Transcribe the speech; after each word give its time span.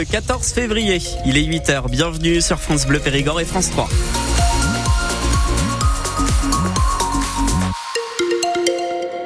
Le 0.00 0.06
14 0.06 0.52
février, 0.52 1.00
il 1.26 1.36
est 1.36 1.42
8h. 1.42 1.90
Bienvenue 1.90 2.40
sur 2.40 2.60
France 2.60 2.86
Bleu 2.86 3.00
Périgord 3.00 3.40
et 3.40 3.44
France 3.44 3.70
3. 3.70 3.88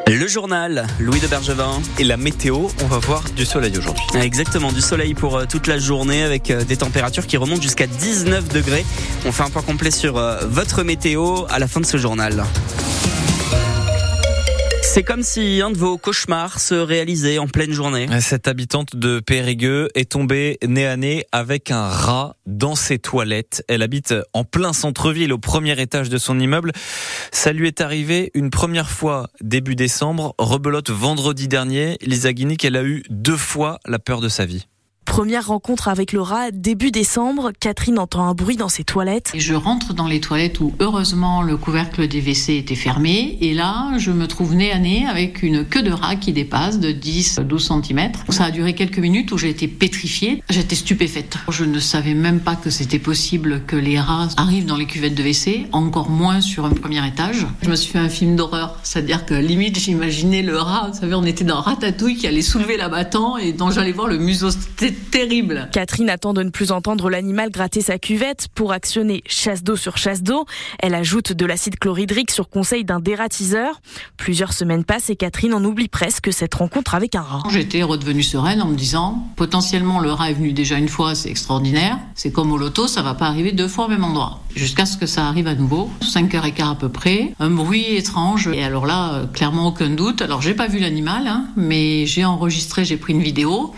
Le 0.07 0.27
journal, 0.27 0.87
Louis 0.99 1.21
de 1.21 1.27
Bergevin. 1.27 1.83
Et 1.99 2.05
la 2.05 2.17
météo, 2.17 2.69
on 2.83 2.87
va 2.87 2.99
voir 3.01 3.23
du 3.37 3.45
soleil 3.45 3.77
aujourd'hui. 3.77 4.03
Exactement, 4.15 4.73
du 4.73 4.81
soleil 4.81 5.13
pour 5.13 5.37
euh, 5.37 5.45
toute 5.45 5.67
la 5.67 5.77
journée 5.77 6.23
avec 6.23 6.51
euh, 6.51 6.65
des 6.65 6.79
températures 6.79 7.27
qui 7.27 7.37
remontent 7.37 7.61
jusqu'à 7.61 7.87
19 7.87 8.49
degrés. 8.49 8.87
On 9.27 9.33
fait 9.33 9.43
un 9.43 9.51
point 9.51 9.61
complet 9.61 9.91
sur 9.91 10.17
euh, 10.17 10.39
votre 10.47 10.85
météo 10.85 11.45
à 11.51 11.59
la 11.59 11.69
fin 11.69 11.81
de 11.81 11.87
ce 11.87 11.99
journal. 11.99 12.45
C'est 14.95 15.05
comme 15.05 15.23
si 15.23 15.63
un 15.63 15.71
de 15.71 15.79
vos 15.79 15.97
cauchemars 15.97 16.61
se 16.61 16.75
réalisait 16.75 17.39
en 17.39 17.47
pleine 17.47 17.73
journée. 17.73 18.09
Cette 18.21 18.47
habitante 18.47 18.95
de 18.95 19.21
Périgueux 19.21 19.89
est 19.95 20.13
tombée 20.13 20.59
nez 20.63 20.87
à 20.87 20.99
nez 20.99 21.25
avec 21.33 21.71
un 21.71 21.89
rat 21.89 22.37
dans 22.45 22.75
ses 22.75 22.99
toilettes. 22.99 23.65
Elle 23.69 23.81
habite 23.81 24.15
en 24.35 24.45
plein 24.45 24.75
centre-ville 24.75 25.33
au 25.33 25.39
premier 25.39 25.81
étage 25.81 26.11
de 26.11 26.19
son 26.19 26.39
immeuble. 26.39 26.73
Ça 27.33 27.55
lui 27.55 27.69
est 27.69 27.81
arrivé 27.81 28.33
une 28.35 28.51
première 28.51 28.91
fois 28.91 29.31
début 29.41 29.77
décembre, 29.77 30.35
rebelote 30.37 30.91
vendredi 30.91 31.49
dernier. 31.49 31.97
Lisa 32.03 32.35
Guinic, 32.35 32.63
elle 32.63 32.77
a 32.77 32.83
eu 32.83 33.03
deux 33.09 33.39
fois 33.39 33.81
la 33.87 33.99
peur 33.99 34.21
de 34.21 34.29
sa 34.29 34.45
vie. 34.45 34.67
Première 35.13 35.49
rencontre 35.49 35.89
avec 35.89 36.15
le 36.15 36.23
rat 36.23 36.51
début 36.53 36.91
décembre. 36.91 37.53
Catherine 37.61 37.99
entend 37.99 38.27
un 38.27 38.33
bruit 38.33 38.57
dans 38.57 38.71
ses 38.71 38.83
toilettes. 38.83 39.31
Et 39.35 39.41
je 39.41 39.53
rentre 39.53 39.93
dans 39.93 40.07
les 40.07 40.21
toilettes 40.21 40.59
où 40.61 40.73
heureusement 40.81 41.43
le 41.43 41.59
couvercle 41.59 42.09
des 42.09 42.23
WC 42.23 42.57
était 42.57 42.75
fermé. 42.75 43.37
Et 43.43 43.53
là, 43.53 43.91
je 43.99 44.11
me 44.11 44.27
trouve 44.27 44.55
nez 44.55 44.73
à 44.73 44.79
nez 44.79 45.05
avec 45.07 45.43
une 45.43 45.67
queue 45.67 45.83
de 45.83 45.93
rat 45.93 46.17
qui 46.17 46.33
dépasse 46.33 46.81
de 46.81 46.93
10-12 46.93 47.85
cm. 47.85 48.13
Ça 48.31 48.47
a 48.47 48.51
duré 48.51 48.75
quelques 48.75 49.01
minutes 49.01 49.33
où 49.33 49.37
j'ai 49.37 49.51
été 49.51 49.69
pétrifiée. 49.69 50.43
J'étais 50.49 50.77
stupéfaite. 50.77 51.37
Je 51.51 51.67
ne 51.67 51.79
savais 51.79 52.15
même 52.15 52.41
pas 52.41 52.57
que 52.57 52.71
c'était 52.71 52.99
possible 52.99 53.65
que 53.67 53.77
les 53.77 54.01
rats 54.01 54.29
arrivent 54.39 54.65
dans 54.65 54.79
les 54.79 54.87
cuvettes 54.87 55.15
de 55.15 55.23
WC, 55.23 55.67
encore 55.73 56.09
moins 56.09 56.41
sur 56.41 56.65
un 56.65 56.71
premier 56.71 57.07
étage. 57.07 57.47
Je 57.61 57.69
me 57.69 57.77
suis 57.77 57.93
fait 57.93 57.99
un 57.99 58.09
film 58.09 58.35
d'horreur. 58.35 58.79
C'est-à-dire 58.83 59.27
que 59.27 59.35
limite, 59.35 59.79
j'imaginais 59.79 60.41
le 60.41 60.57
rat. 60.57 60.89
Vous 60.91 61.01
savez, 61.01 61.15
on 61.15 61.25
était 61.25 61.45
dans 61.45 61.61
Ratatouille 61.61 62.17
qui 62.17 62.27
allait 62.27 62.41
soulever 62.41 62.79
l'abattant 62.79 63.37
et 63.37 63.53
dont 63.53 63.71
j'allais 63.71 63.93
voir 63.93 64.09
le 64.09 64.17
museau 64.17 64.49
terrible. 65.11 65.69
Catherine 65.73 66.11
attend 66.11 66.33
de 66.33 66.43
ne 66.43 66.51
plus 66.51 66.73
entendre 66.73 67.11
l'animal 67.11 67.51
gratter 67.51 67.81
sa 67.81 67.99
cuvette 67.99 68.49
pour 68.55 68.73
actionner 68.73 69.23
chasse 69.27 69.63
d'eau 69.63 69.77
sur 69.77 69.97
chasse 69.97 70.23
d'eau. 70.23 70.47
Elle 70.79 70.95
ajoute 70.95 71.33
de 71.33 71.47
l'acide 71.47 71.79
chlorhydrique 71.79 72.31
sur 72.31 72.49
conseil 72.49 72.85
d'un 72.85 73.01
dératiseur. 73.01 73.81
Plusieurs 74.17 74.53
semaines 74.53 74.85
passent 74.85 75.11
et 75.11 75.17
Catherine 75.17 75.55
en 75.55 75.65
oublie 75.65 75.89
presque 75.89 76.33
cette 76.33 76.55
rencontre 76.55 76.95
avec 76.95 77.15
un 77.15 77.23
rat. 77.23 77.43
J'étais 77.51 77.83
redevenue 77.83 78.23
sereine 78.23 78.63
en 78.63 78.67
me 78.67 78.77
disant 78.77 79.27
potentiellement 79.37 80.01
le 80.01 80.13
rat 80.13 80.31
est 80.31 80.35
venu 80.35 80.53
déjà 80.53 80.79
une 80.79 80.89
fois, 80.89 81.15
c'est 81.15 81.31
extraordinaire. 81.31 81.99
C'est 82.15 82.33
comme 82.33 82.53
au 82.53 82.59
loto, 82.59 82.87
ça 82.87 83.03
va 83.03 83.15
pas 83.15 83.27
arriver 83.27 83.53
deux 83.53 83.69
fois 83.69 83.87
au 83.87 83.89
même 83.89 84.05
endroit. 84.05 84.41
Jusqu'à 84.55 84.87
ce 84.87 84.97
que 84.97 85.07
ça 85.07 85.27
arrive 85.27 85.47
à 85.47 85.55
nouveau, 85.55 85.91
5h15 86.03 86.71
à 86.71 86.75
peu 86.75 86.89
près, 86.89 87.33
un 87.41 87.51
bruit 87.51 87.97
étrange. 87.97 88.49
Et 88.53 88.63
alors 88.63 88.87
là, 88.87 89.15
euh, 89.15 89.27
clairement 89.27 89.69
aucun 89.69 89.91
doute. 89.91 90.23
Alors 90.23 90.43
j'ai 90.43 90.55
pas 90.55 90.67
vu 90.67 90.79
l'animal, 90.79 91.27
hein, 91.27 91.47
mais 91.57 92.07
j'ai 92.07 92.25
enregistré, 92.25 92.85
j'ai 92.85 92.97
pris 92.97 93.13
une 93.13 93.23
vidéo. 93.23 93.73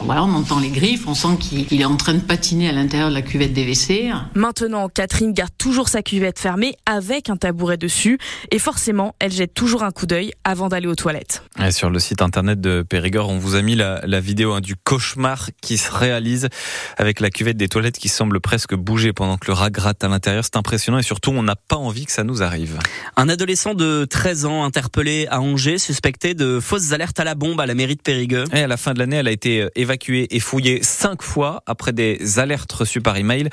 Voilà, 0.00 0.22
on 0.22 0.32
entend 0.34 0.60
les 0.60 0.70
griffes, 0.70 1.08
on 1.08 1.14
sent 1.14 1.36
qu'il 1.40 1.80
est 1.80 1.84
en 1.84 1.96
train 1.96 2.14
de 2.14 2.20
patiner 2.20 2.68
à 2.68 2.72
l'intérieur 2.72 3.08
de 3.08 3.14
la 3.14 3.22
cuvette 3.22 3.52
des 3.52 3.64
WC. 3.64 4.12
Maintenant, 4.34 4.88
Catherine 4.88 5.32
garde 5.32 5.50
toujours 5.58 5.88
sa 5.88 6.02
cuvette 6.02 6.38
fermée 6.38 6.76
avec 6.86 7.30
un 7.30 7.36
tabouret 7.36 7.76
dessus 7.76 8.18
et 8.52 8.60
forcément, 8.60 9.16
elle 9.18 9.32
jette 9.32 9.54
toujours 9.54 9.82
un 9.82 9.90
coup 9.90 10.06
d'œil 10.06 10.32
avant 10.44 10.68
d'aller 10.68 10.86
aux 10.86 10.94
toilettes. 10.94 11.42
Et 11.62 11.72
sur 11.72 11.90
le 11.90 11.98
site 11.98 12.22
internet 12.22 12.60
de 12.60 12.82
Périgord, 12.88 13.28
on 13.28 13.38
vous 13.38 13.56
a 13.56 13.62
mis 13.62 13.74
la, 13.74 14.00
la 14.06 14.20
vidéo 14.20 14.52
hein, 14.52 14.60
du 14.60 14.76
cauchemar 14.76 15.50
qui 15.60 15.76
se 15.76 15.90
réalise 15.90 16.48
avec 16.96 17.18
la 17.18 17.30
cuvette 17.30 17.56
des 17.56 17.68
toilettes 17.68 17.98
qui 17.98 18.08
semble 18.08 18.40
presque 18.40 18.76
bouger 18.76 19.12
pendant 19.12 19.36
que 19.36 19.48
le 19.48 19.52
rat 19.54 19.70
gratte 19.70 20.04
à 20.04 20.08
l'intérieur. 20.08 20.44
C'est 20.44 20.56
impressionnant 20.56 20.98
et 20.98 21.02
surtout, 21.02 21.32
on 21.32 21.42
n'a 21.42 21.56
pas 21.56 21.76
envie 21.76 22.06
que 22.06 22.12
ça 22.12 22.22
nous 22.22 22.40
arrive. 22.42 22.78
Un 23.16 23.28
adolescent 23.28 23.74
de 23.74 24.04
13 24.04 24.44
ans 24.44 24.64
interpellé 24.64 25.26
à 25.28 25.40
Angers, 25.40 25.78
suspecté 25.78 26.34
de 26.34 26.60
fausses 26.60 26.92
alertes 26.92 27.18
à 27.18 27.24
la 27.24 27.34
bombe 27.34 27.60
à 27.60 27.66
la 27.66 27.74
mairie 27.74 27.96
de 27.96 28.02
Périgueux. 28.02 28.44
Et 28.52 28.62
à 28.62 28.68
la 28.68 28.76
fin 28.76 28.94
de 28.94 29.00
l'année, 29.00 29.16
elle 29.16 29.28
a 29.28 29.32
été 29.32 29.66
évacuée 29.74 29.87
évacué 29.88 30.26
et 30.30 30.40
fouillé 30.40 30.82
cinq 30.82 31.22
fois 31.22 31.62
après 31.64 31.92
des 31.92 32.38
alertes 32.38 32.72
reçues 32.72 33.00
par 33.00 33.16
email. 33.16 33.48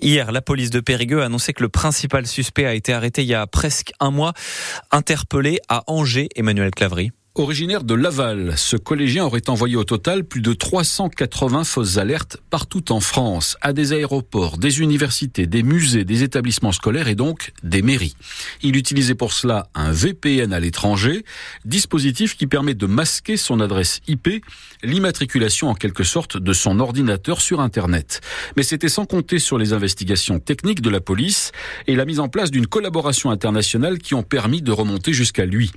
Hier, 0.00 0.30
la 0.30 0.42
police 0.42 0.68
de 0.68 0.80
Périgueux 0.80 1.22
a 1.22 1.24
annoncé 1.24 1.54
que 1.54 1.62
le 1.62 1.70
principal 1.70 2.26
suspect 2.26 2.66
a 2.66 2.74
été 2.74 2.92
arrêté 2.92 3.22
il 3.22 3.28
y 3.28 3.34
a 3.34 3.46
presque 3.46 3.92
un 3.98 4.10
mois, 4.10 4.34
interpellé 4.90 5.58
à 5.70 5.84
Angers, 5.86 6.28
Emmanuel 6.36 6.70
Clavry. 6.70 7.12
Originaire 7.36 7.84
de 7.84 7.94
Laval, 7.94 8.54
ce 8.56 8.76
collégien 8.76 9.24
aurait 9.24 9.48
envoyé 9.48 9.76
au 9.76 9.84
total 9.84 10.24
plus 10.24 10.42
de 10.42 10.52
380 10.52 11.62
fausses 11.62 11.96
alertes 11.96 12.38
partout 12.50 12.90
en 12.90 12.98
France, 12.98 13.56
à 13.60 13.72
des 13.72 13.92
aéroports, 13.92 14.58
des 14.58 14.80
universités, 14.80 15.46
des 15.46 15.62
musées, 15.62 16.04
des 16.04 16.24
établissements 16.24 16.72
scolaires 16.72 17.06
et 17.06 17.14
donc 17.14 17.52
des 17.62 17.82
mairies. 17.82 18.16
Il 18.62 18.76
utilisait 18.76 19.14
pour 19.14 19.32
cela 19.32 19.68
un 19.76 19.92
VPN 19.92 20.52
à 20.52 20.58
l'étranger, 20.58 21.24
dispositif 21.64 22.36
qui 22.36 22.48
permet 22.48 22.74
de 22.74 22.86
masquer 22.86 23.36
son 23.36 23.60
adresse 23.60 24.00
IP, 24.08 24.44
l'immatriculation 24.82 25.68
en 25.68 25.74
quelque 25.74 26.04
sorte 26.04 26.36
de 26.36 26.52
son 26.52 26.80
ordinateur 26.80 27.40
sur 27.40 27.60
Internet. 27.60 28.20
Mais 28.56 28.62
c'était 28.62 28.88
sans 28.88 29.04
compter 29.04 29.38
sur 29.38 29.58
les 29.58 29.72
investigations 29.72 30.38
techniques 30.38 30.80
de 30.80 30.90
la 30.90 31.00
police 31.00 31.52
et 31.86 31.96
la 31.96 32.04
mise 32.04 32.20
en 32.20 32.28
place 32.28 32.50
d'une 32.50 32.66
collaboration 32.66 33.30
internationale 33.30 33.98
qui 33.98 34.14
ont 34.14 34.22
permis 34.22 34.62
de 34.62 34.72
remonter 34.72 35.12
jusqu'à 35.12 35.44
lui. 35.44 35.70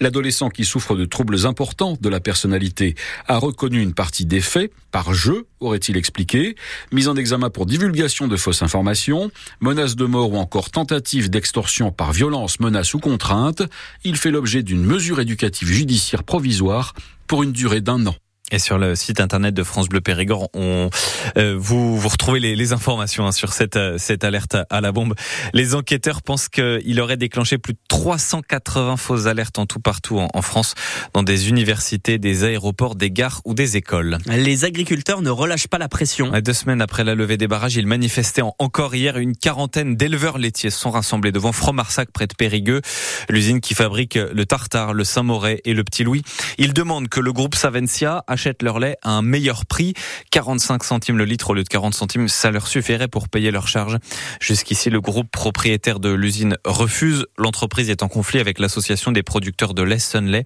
L'adolescent 0.00 0.48
qui 0.48 0.64
souffre 0.64 0.94
de 0.94 1.04
troubles 1.04 1.46
importants 1.46 1.96
de 2.00 2.08
la 2.08 2.20
personnalité, 2.20 2.94
a 3.26 3.38
reconnu 3.38 3.80
une 3.80 3.94
partie 3.94 4.26
des 4.26 4.40
faits, 4.40 4.72
par 4.90 5.12
jeu, 5.14 5.46
aurait-il 5.60 5.96
expliqué, 5.96 6.56
mise 6.92 7.08
en 7.08 7.16
examen 7.16 7.50
pour 7.50 7.66
divulgation 7.66 8.28
de 8.28 8.36
fausses 8.36 8.62
informations, 8.62 9.30
menace 9.60 9.96
de 9.96 10.04
mort 10.04 10.32
ou 10.32 10.36
encore 10.36 10.70
tentative 10.70 11.30
d'extorsion 11.30 11.92
par 11.92 12.12
violence, 12.12 12.60
menace 12.60 12.94
ou 12.94 12.98
contrainte. 12.98 13.62
Il 14.04 14.16
fait 14.16 14.30
l'objet 14.30 14.62
d'une 14.62 14.84
mesure 14.84 15.20
éducative 15.20 15.68
judiciaire 15.68 16.24
provisoire 16.24 16.94
pour 17.26 17.42
une 17.42 17.52
durée 17.52 17.80
d'un 17.80 18.06
an. 18.06 18.14
Et 18.50 18.58
sur 18.58 18.78
le 18.78 18.94
site 18.94 19.20
internet 19.20 19.54
de 19.54 19.62
France 19.62 19.88
Bleu 19.88 20.00
Périgord, 20.00 20.48
on, 20.54 20.88
euh, 21.36 21.54
vous, 21.58 21.98
vous 21.98 22.08
retrouvez 22.08 22.40
les, 22.40 22.56
les 22.56 22.72
informations 22.72 23.26
hein, 23.26 23.32
sur 23.32 23.52
cette, 23.52 23.76
euh, 23.76 23.98
cette 23.98 24.24
alerte 24.24 24.56
à 24.70 24.80
la 24.80 24.90
bombe. 24.90 25.14
Les 25.52 25.74
enquêteurs 25.74 26.22
pensent 26.22 26.48
qu'il 26.48 27.00
aurait 27.00 27.18
déclenché 27.18 27.58
plus 27.58 27.74
de 27.74 27.78
380 27.88 28.96
fausses 28.96 29.26
alertes 29.26 29.58
en 29.58 29.66
tout 29.66 29.80
partout 29.80 30.18
en, 30.18 30.28
en, 30.32 30.42
France, 30.42 30.74
dans 31.12 31.22
des 31.22 31.50
universités, 31.50 32.18
des 32.18 32.44
aéroports, 32.44 32.94
des 32.94 33.10
gares 33.10 33.42
ou 33.44 33.52
des 33.52 33.76
écoles. 33.76 34.16
Les 34.26 34.64
agriculteurs 34.64 35.20
ne 35.20 35.30
relâchent 35.30 35.68
pas 35.68 35.78
la 35.78 35.88
pression. 35.88 36.32
Deux 36.40 36.52
semaines 36.54 36.80
après 36.80 37.04
la 37.04 37.14
levée 37.14 37.36
des 37.36 37.48
barrages, 37.48 37.76
ils 37.76 37.86
manifestaient 37.86 38.42
encore 38.58 38.94
hier. 38.94 39.18
Une 39.18 39.36
quarantaine 39.36 39.94
d'éleveurs 39.94 40.38
laitiers 40.38 40.70
sont 40.70 40.90
rassemblés 40.90 41.32
devant 41.32 41.52
Fromarsac 41.52 42.10
près 42.12 42.26
de 42.26 42.34
Périgueux, 42.34 42.80
l'usine 43.28 43.60
qui 43.60 43.74
fabrique 43.74 44.14
le 44.14 44.46
tartare, 44.46 44.94
le 44.94 45.04
Saint-Mauré 45.04 45.60
et 45.66 45.74
le 45.74 45.84
Petit 45.84 46.04
Louis. 46.04 46.22
Ils 46.56 46.72
demandent 46.72 47.08
que 47.08 47.20
le 47.20 47.32
groupe 47.32 47.54
Savencia 47.54 48.24
achètent 48.38 48.62
leur 48.62 48.78
lait 48.78 48.96
à 49.02 49.10
un 49.10 49.22
meilleur 49.22 49.66
prix. 49.66 49.94
45 50.30 50.84
centimes 50.84 51.18
le 51.18 51.24
litre 51.24 51.50
au 51.50 51.54
lieu 51.54 51.64
de 51.64 51.68
40 51.68 51.92
centimes, 51.92 52.28
ça 52.28 52.52
leur 52.52 52.68
suffirait 52.68 53.08
pour 53.08 53.28
payer 53.28 53.50
leurs 53.50 53.66
charges. 53.66 53.96
Jusqu'ici, 54.40 54.90
le 54.90 55.00
groupe 55.00 55.28
propriétaire 55.32 55.98
de 55.98 56.10
l'usine 56.10 56.56
refuse. 56.64 57.26
L'entreprise 57.36 57.90
est 57.90 58.04
en 58.04 58.08
conflit 58.08 58.38
avec 58.38 58.60
l'association 58.60 59.10
des 59.10 59.24
producteurs 59.24 59.74
de 59.74 59.82
lait 59.82 59.98
Sunlay. 59.98 60.44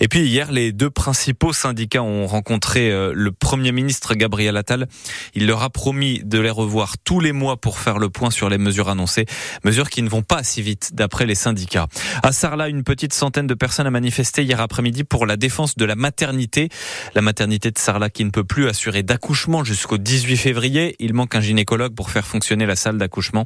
Et 0.00 0.08
puis 0.08 0.26
hier, 0.26 0.50
les 0.50 0.72
deux 0.72 0.90
principaux 0.90 1.52
syndicats 1.52 2.02
ont 2.02 2.26
rencontré 2.26 2.90
euh, 2.90 3.12
le 3.14 3.30
Premier 3.30 3.70
ministre 3.70 4.16
Gabriel 4.16 4.56
Attal. 4.56 4.88
Il 5.34 5.46
leur 5.46 5.62
a 5.62 5.70
promis 5.70 6.20
de 6.24 6.40
les 6.40 6.50
revoir 6.50 6.98
tous 6.98 7.20
les 7.20 7.30
mois 7.30 7.56
pour 7.56 7.78
faire 7.78 8.00
le 8.00 8.08
point 8.08 8.30
sur 8.30 8.48
les 8.48 8.58
mesures 8.58 8.88
annoncées. 8.88 9.26
Mesures 9.62 9.90
qui 9.90 10.02
ne 10.02 10.08
vont 10.08 10.22
pas 10.22 10.42
si 10.42 10.60
vite, 10.60 10.90
d'après 10.94 11.24
les 11.24 11.36
syndicats. 11.36 11.86
À 12.24 12.32
Sarlat, 12.32 12.68
une 12.68 12.82
petite 12.82 13.12
centaine 13.12 13.46
de 13.46 13.54
personnes 13.54 13.86
a 13.86 13.90
manifesté 13.92 14.42
hier 14.42 14.60
après-midi 14.60 15.04
pour 15.04 15.24
la 15.24 15.36
défense 15.36 15.76
de 15.76 15.84
la 15.84 15.94
maternité. 15.94 16.68
Maternité 17.28 17.70
de 17.70 17.78
Sarlat 17.78 18.08
qui 18.08 18.24
ne 18.24 18.30
peut 18.30 18.42
plus 18.42 18.68
assurer 18.70 19.02
d'accouchement 19.02 19.62
jusqu'au 19.62 19.98
18 19.98 20.38
février. 20.38 20.96
Il 20.98 21.12
manque 21.12 21.34
un 21.34 21.42
gynécologue 21.42 21.94
pour 21.94 22.10
faire 22.10 22.26
fonctionner 22.26 22.64
la 22.64 22.74
salle 22.74 22.96
d'accouchement. 22.96 23.44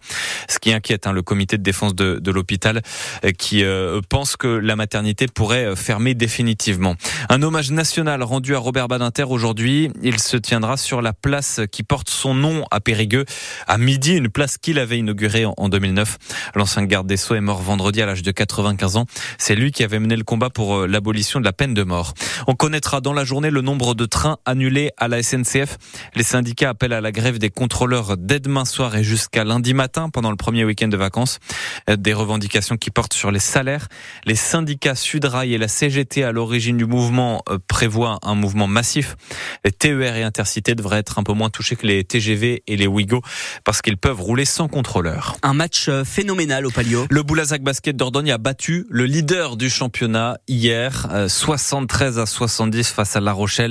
Ce 0.48 0.60
qui 0.60 0.72
inquiète 0.72 1.08
hein, 1.08 1.12
le 1.12 1.22
comité 1.22 1.58
de 1.58 1.64
défense 1.64 1.96
de, 1.96 2.30
l'hôpital 2.30 2.80
euh, 3.24 3.32
qui 3.32 3.64
euh, 3.64 4.00
pense 4.08 4.36
que 4.36 4.46
la 4.46 4.76
maternité 4.76 5.26
pourrait 5.26 5.64
euh, 5.64 5.74
fermer 5.74 6.14
définitivement. 6.14 6.94
Un 7.28 7.42
hommage 7.42 7.72
national 7.72 8.22
rendu 8.22 8.54
à 8.54 8.60
Robert 8.60 8.86
Badinter 8.86 9.24
aujourd'hui. 9.24 9.90
Il 10.00 10.20
se 10.20 10.36
tiendra 10.36 10.76
sur 10.76 11.02
la 11.02 11.12
place 11.12 11.60
qui 11.72 11.82
porte 11.82 12.08
son 12.08 12.34
nom 12.34 12.64
à 12.70 12.78
Périgueux 12.78 13.24
à 13.66 13.78
midi, 13.78 14.12
une 14.14 14.28
place 14.28 14.58
qu'il 14.58 14.78
avait 14.78 14.98
inaugurée 14.98 15.44
en 15.44 15.68
2009. 15.68 16.18
L'ancien 16.54 16.84
garde 16.84 17.08
des 17.08 17.16
Sceaux 17.16 17.34
est 17.34 17.40
mort 17.40 17.62
vendredi 17.62 18.00
à 18.00 18.06
l'âge 18.06 18.22
de 18.22 18.30
95 18.30 18.96
ans. 18.96 19.06
C'est 19.38 19.56
lui 19.56 19.72
qui 19.72 19.82
avait 19.82 19.98
mené 19.98 20.14
le 20.14 20.22
combat 20.22 20.50
pour 20.50 20.86
l'abolition 20.86 21.40
de 21.40 21.44
la 21.44 21.52
peine 21.52 21.74
de 21.74 21.82
mort. 21.82 22.14
On 22.46 22.54
connaîtra 22.54 23.00
dans 23.00 23.12
la 23.12 23.24
journée 23.24 23.50
le 23.50 23.60
nom 23.60 23.71
nombre 23.72 23.94
de 23.94 24.04
trains 24.04 24.36
annulés 24.44 24.90
à 24.98 25.08
la 25.08 25.22
SNCF. 25.22 25.78
Les 26.14 26.22
syndicats 26.22 26.68
appellent 26.68 26.92
à 26.92 27.00
la 27.00 27.10
grève 27.10 27.38
des 27.38 27.48
contrôleurs 27.48 28.18
dès 28.18 28.38
demain 28.38 28.66
soir 28.66 28.94
et 28.96 29.02
jusqu'à 29.02 29.44
lundi 29.44 29.72
matin 29.72 30.10
pendant 30.10 30.30
le 30.30 30.36
premier 30.36 30.62
week-end 30.66 30.88
de 30.88 30.96
vacances. 30.98 31.38
Des 31.88 32.12
revendications 32.12 32.76
qui 32.76 32.90
portent 32.90 33.14
sur 33.14 33.30
les 33.30 33.38
salaires. 33.38 33.88
Les 34.26 34.34
syndicats 34.34 34.94
Sudrail 34.94 35.54
et 35.54 35.58
la 35.58 35.68
CGT 35.68 36.22
à 36.22 36.32
l'origine 36.32 36.76
du 36.76 36.84
mouvement 36.84 37.42
euh, 37.48 37.56
prévoient 37.66 38.18
un 38.22 38.34
mouvement 38.34 38.66
massif. 38.66 39.16
Les 39.64 39.72
TER 39.72 40.16
et 40.16 40.22
Intercité 40.22 40.74
devraient 40.74 40.98
être 40.98 41.18
un 41.18 41.22
peu 41.22 41.32
moins 41.32 41.48
touchés 41.48 41.76
que 41.76 41.86
les 41.86 42.04
TGV 42.04 42.62
et 42.66 42.76
les 42.76 42.86
Ouigo 42.86 43.22
parce 43.64 43.80
qu'ils 43.80 43.96
peuvent 43.96 44.20
rouler 44.20 44.44
sans 44.44 44.68
contrôleur. 44.68 45.36
Un 45.42 45.54
match 45.54 45.88
euh, 45.88 46.04
phénoménal 46.04 46.66
au 46.66 46.70
Palio. 46.70 47.06
Le 47.08 47.22
Boulazac 47.22 47.62
Basket 47.62 47.96
d'Ordogne 47.96 48.32
a 48.32 48.38
battu 48.38 48.86
le 48.90 49.06
leader 49.06 49.56
du 49.56 49.70
championnat 49.70 50.36
hier, 50.46 51.08
73 51.26 52.18
euh, 52.18 52.22
à 52.22 52.26
70 52.26 52.90
face 52.90 53.16
à 53.16 53.20
La 53.20 53.32
Rochelle. 53.32 53.61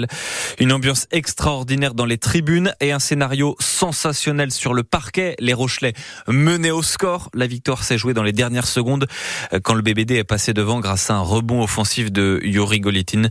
Une 0.60 0.72
ambiance 0.72 1.08
extraordinaire 1.12 1.94
dans 1.94 2.06
les 2.06 2.18
tribunes 2.18 2.74
et 2.80 2.92
un 2.92 3.00
scénario 3.00 3.56
sensationnel 3.60 4.52
sur 4.52 4.74
le 4.74 4.84
parquet. 4.84 5.36
Les 5.40 5.54
Rochelais 5.54 5.94
menaient 6.28 6.72
au 6.72 6.82
score. 6.82 7.30
La 7.34 7.48
victoire 7.48 7.84
s'est 7.84 7.98
jouée 7.98 8.14
dans 8.14 8.24
les 8.24 8.32
dernières 8.32 8.68
secondes 8.68 9.08
euh, 9.54 9.60
quand 9.64 9.74
le 9.74 9.82
BBD 9.82 10.16
est 10.16 10.24
passé 10.24 10.54
devant 10.54 10.80
grâce 10.80 11.10
à 11.10 11.16
un 11.16 11.22
rebond 11.22 11.64
offensif 11.64 12.12
de 12.12 12.40
Yuri 12.44 12.80
Golitin. 12.80 13.24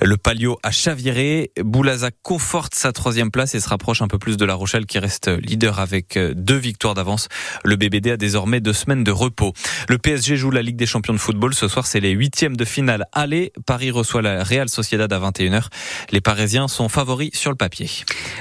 Le 0.00 0.16
Palio 0.16 0.58
a 0.62 0.70
chaviré. 0.70 1.50
Boulazac 1.60 2.14
conforte 2.22 2.74
sa 2.74 2.92
troisième 2.92 3.30
place 3.30 3.54
et 3.54 3.60
se 3.60 3.68
rapproche 3.68 4.02
un 4.02 4.08
peu 4.08 4.18
plus 4.18 4.36
de 4.36 4.44
La 4.44 4.54
Rochelle 4.54 4.86
qui 4.86 4.98
reste 4.98 5.28
leader 5.28 5.80
avec 5.80 6.16
euh, 6.16 6.32
deux 6.34 6.56
victoires 6.56 6.94
d'avance. 6.94 7.28
Le 7.64 7.76
BBD 7.76 8.12
a 8.12 8.16
désormais 8.16 8.60
deux 8.60 8.72
semaines 8.72 9.04
de 9.04 9.10
repos. 9.10 9.52
Le 9.88 9.98
PSG 9.98 10.36
joue 10.36 10.50
la 10.50 10.62
Ligue 10.62 10.76
des 10.76 10.86
champions 10.86 11.12
de 11.12 11.18
football. 11.18 11.54
Ce 11.54 11.68
soir, 11.68 11.86
c'est 11.86 12.00
les 12.00 12.10
huitièmes 12.10 12.56
de 12.56 12.64
finale 12.64 13.06
aller. 13.12 13.52
Paris 13.66 13.90
reçoit 13.90 14.22
la 14.22 14.42
Real 14.42 14.68
Sociedad 14.68 15.12
à 15.12 15.18
21h. 15.18 15.68
Les 16.10 16.20
Parisiens 16.20 16.68
sont 16.68 16.88
favoris 16.88 17.30
sur 17.34 17.50
le 17.50 17.56
papier. 17.56 17.88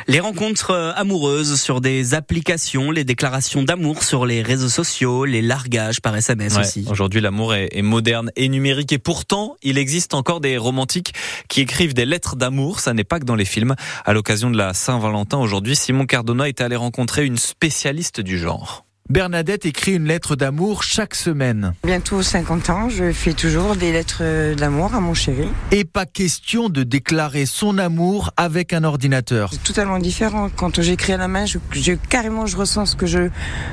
Les 0.08 0.20
rencontres 0.20 0.72
euh, 0.72 0.92
amoureuses 0.96 1.60
sur 1.60 1.82
des 1.82 2.14
applications, 2.14 2.92
les 2.92 3.04
déclarations 3.04 3.64
d'amour 3.64 4.04
sur 4.04 4.26
les 4.26 4.42
réseaux 4.42 4.70
sociaux, 4.70 5.26
les 5.26 5.42
largages 5.42 6.02
par 6.02 6.16
SMS 6.16 6.58
aussi. 6.58 6.86
Aujourd'hui, 6.90 7.22
l'amour 7.22 7.54
est, 7.54 7.70
est 7.72 7.82
moderne 7.82 8.32
et 8.36 8.50
numérique 8.50 8.92
et 8.92 9.00
pourtant, 9.00 9.56
il 9.64 9.78
existe 9.78 10.14
encore 10.14 10.40
des 10.40 10.58
romantiques 10.58 11.14
qui 11.48 11.62
écrivent 11.62 11.94
des 11.94 12.06
lettres 12.06 12.36
d'amour. 12.36 12.80
Ça 12.80 12.94
n'est 12.94 13.04
pas 13.04 13.20
que 13.20 13.26
dans 13.26 13.36
les 13.36 13.46
films. 13.46 13.76
À 14.06 14.14
l'occasion 14.14 14.50
de 14.50 14.58
la 14.58 14.74
Saint-Valentin 14.74 15.38
aujourd'hui, 15.38 15.76
Simon 15.76 16.06
Cardona 16.06 16.48
est 16.48 16.62
allé 16.62 16.76
rencontrer 16.76 17.26
une 17.26 17.38
spécialiste 17.38 18.22
du 18.22 18.38
genre. 18.38 18.86
Bernadette 19.10 19.66
écrit 19.66 19.96
une 19.96 20.06
lettre 20.06 20.38
d'amour 20.38 20.82
chaque 20.82 21.14
semaine. 21.14 21.74
Bientôt 21.84 22.22
50 22.22 22.70
ans, 22.70 22.88
je 22.88 23.12
fais 23.12 23.34
toujours 23.34 23.76
des 23.76 23.92
lettres 23.92 24.24
d'amour 24.56 24.96
à 24.96 25.02
mon 25.02 25.14
chéri. 25.14 25.50
Et 25.72 25.84
pas 25.84 26.06
question 26.06 26.70
de 26.70 26.84
déclarer 26.84 27.46
son 27.46 27.78
amour 27.80 28.32
avec 28.38 28.72
un 28.72 28.86
ordinateur. 28.86 29.50
C'est 29.52 29.62
totalement 29.62 30.00
différent. 30.00 30.50
Quand 30.50 30.82
j'écris 30.82 31.12
à 31.12 31.18
la 31.18 31.28
main, 31.28 31.46
je, 31.46 31.58
je, 31.72 31.92
carrément 31.92 32.46
je 32.46 32.56
ressens 32.56 32.86
ce 32.86 32.96
que 32.96 33.06
je, 33.06 33.30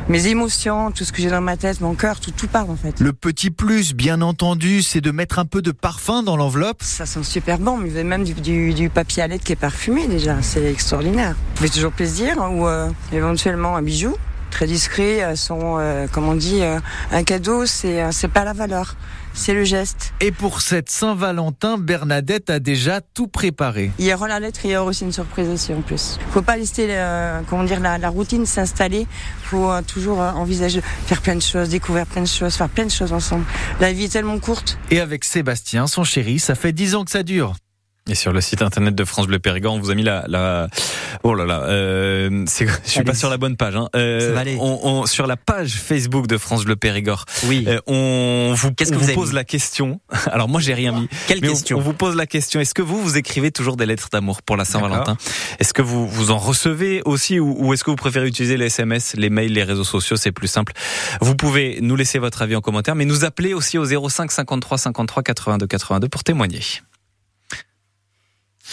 mes 0.09 0.27
émotions, 0.27 0.91
tout 0.91 1.05
ce 1.05 1.12
que 1.12 1.23
j'ai 1.23 1.31
dans 1.31 1.41
ma 1.41 1.56
tête, 1.56 1.81
mon 1.81 1.94
cœur, 1.94 2.19
tout, 2.19 2.32
tout 2.32 2.49
part 2.49 2.69
en 2.69 2.77
fait. 2.77 2.99
Le 2.99 3.12
petit 3.12 3.50
plus, 3.50 3.94
bien 3.94 4.23
entendu, 4.23 4.82
c'est 4.82 5.00
de 5.00 5.12
mettre 5.12 5.38
un 5.38 5.47
peu 5.47 5.62
de 5.62 5.71
parfum 5.71 6.25
dans 6.25 6.37
l'enveloppe. 6.37 6.82
Ça 6.82 7.06
sent 7.06 7.23
super 7.23 7.61
bon, 7.61 7.77
mais 7.77 7.88
vous 7.88 7.94
avez 7.94 8.05
même 8.05 8.25
du, 8.25 8.35
du, 8.35 8.75
du, 8.75 8.91
papier 8.91 9.23
à 9.23 9.29
lettres 9.29 9.44
qui 9.44 9.53
est 9.53 9.56
parfumé 9.56 10.09
déjà. 10.09 10.43
C'est 10.43 10.65
extraordinaire. 10.65 11.37
Ça 11.55 11.62
fait 11.62 11.69
toujours 11.69 11.93
plaisir, 11.93 12.43
hein, 12.43 12.49
ou 12.49 12.67
euh, 12.67 12.91
éventuellement 13.12 13.77
un 13.77 13.82
bijou? 13.82 14.17
Très 14.50 14.67
discret, 14.67 15.35
sont, 15.37 15.76
euh, 15.79 16.06
comme 16.08 16.29
on 16.29 16.35
dit, 16.35 16.62
euh, 16.62 16.79
un 17.12 17.25
cadeau, 17.25 17.67
c'est 17.67 18.02
euh, 18.02 18.11
c'est 18.12 18.29
pas 18.29 18.44
la 18.44 18.52
valeur, 18.52 18.97
c'est 19.32 19.55
le 19.55 19.64
geste. 19.64 20.12
Et 20.20 20.32
pour 20.32 20.61
cette 20.61 20.91
Saint-Valentin, 20.91 21.79
Bernadette 21.79 22.50
a 22.50 22.58
déjà 22.58 23.00
tout 23.00 23.29
préparé. 23.29 23.91
Il 23.99 24.05
y 24.05 24.12
aura 24.12 24.29
la 24.29 24.41
lettre 24.41 24.61
et 24.64 24.69
il 24.69 24.70
y 24.73 24.76
aura 24.76 24.87
aussi 24.91 25.05
une 25.05 25.12
surprise 25.12 25.49
aussi 25.49 25.73
en 25.73 25.81
plus. 25.81 26.19
Faut 26.31 26.43
pas 26.43 26.56
laisser, 26.56 26.88
comment 27.49 27.64
dire, 27.64 27.81
la, 27.81 27.99
la 27.99 28.08
routine 28.08 28.47
s'installer. 28.47 29.06
Faut 29.43 29.70
toujours 29.87 30.19
envisager 30.19 30.82
faire 31.06 31.23
plein 31.23 31.37
de 31.37 31.43
choses, 31.43 31.70
découvrir 31.70 32.06
plein 32.06 32.23
de 32.23 32.26
choses, 32.26 32.55
faire 32.55 32.69
plein 32.69 32.85
de 32.85 32.91
choses 32.91 33.12
ensemble. 33.12 33.44
La 33.81 33.93
vie 33.93 34.05
est 34.05 34.12
tellement 34.12 34.38
courte. 34.38 34.79
Et 34.91 35.00
avec 35.00 35.25
Sébastien, 35.25 35.87
son 35.87 36.05
chéri, 36.05 36.38
ça 36.38 36.55
fait 36.55 36.73
dix 36.73 36.94
ans 36.94 37.05
que 37.05 37.11
ça 37.11 37.23
dure. 37.23 37.55
Et 38.08 38.14
sur 38.14 38.32
le 38.32 38.41
site 38.41 38.62
internet 38.62 38.94
de 38.94 39.05
France 39.05 39.26
Bleu 39.26 39.38
Périgord, 39.38 39.75
on 39.75 39.79
vous 39.79 39.91
a 39.91 39.94
mis 39.94 40.02
la, 40.02 40.25
la... 40.26 40.69
oh 41.23 41.35
là 41.35 41.44
là, 41.44 41.62
euh, 41.64 42.44
je 42.47 42.67
suis 42.85 43.05
pas 43.05 43.14
sur 43.14 43.31
la 43.31 43.37
bonne 43.37 43.56
page. 43.56 43.76
Hein. 43.76 43.88
Euh, 43.94 44.43
on, 44.58 44.81
on, 44.82 45.06
sur 45.06 45.26
la 45.26 45.37
page 45.37 45.75
Facebook 45.75 46.26
de 46.26 46.38
France 46.38 46.64
Bleu 46.64 46.76
Périgord, 46.76 47.26
oui. 47.44 47.64
Euh, 47.69 47.79
on 47.87 48.55
vous, 48.56 48.73
Qu'est-ce 48.73 48.91
que 48.91 48.97
vous, 48.97 49.05
vous 49.05 49.14
pose 49.14 49.32
la 49.32 49.44
question. 49.44 50.00
Alors 50.32 50.49
moi 50.49 50.61
j'ai 50.61 50.75
rien 50.75 50.93
mis. 50.93 51.08
Quelle 51.29 51.41
mais 51.41 51.49
question 51.49 51.76
on, 51.76 51.81
on, 51.81 51.85
vous 51.85 51.93
pose 51.93 52.17
la 52.17 52.26
question. 52.26 52.58
Est-ce 52.58 52.75
que 52.75 52.82
vous 52.82 53.00
vous 53.00 53.17
écrivez 53.17 53.52
toujours 53.52 53.76
des 53.76 53.87
lettres 53.87 54.08
d'amour 54.11 54.43
pour 54.43 54.56
la 54.56 54.64
Saint-Valentin? 54.64 55.17
Est-ce 55.61 55.75
que 55.75 55.82
vous 55.82 56.08
vous 56.08 56.31
en 56.31 56.38
recevez 56.38 57.03
aussi 57.05 57.38
ou, 57.38 57.55
ou 57.58 57.75
est-ce 57.75 57.85
que 57.85 57.91
vous 57.91 57.96
préférez 57.96 58.26
utiliser 58.26 58.56
les 58.56 58.67
SMS, 58.67 59.14
les 59.17 59.31
mails, 59.31 59.53
les 59.53 59.62
réseaux 59.62 59.85
sociaux? 59.85 60.17
C'est 60.17 60.32
plus 60.32 60.49
simple. 60.49 60.73
Vous 61.20 61.37
pouvez 61.37 61.79
nous 61.82 61.96
laisser 61.96 62.19
votre 62.19 62.43
avis 62.43 62.56
en 62.56 62.61
commentaire, 62.61 62.94
mais 62.94 63.05
nous 63.05 63.25
appeler 63.25 63.55
aussi 63.55 63.79
au 63.79 63.85
05 63.85 64.32
53 64.32 64.79
53 64.79 65.23
82 65.23 65.67
82 65.67 66.08
pour 66.08 66.25
témoigner. 66.25 66.61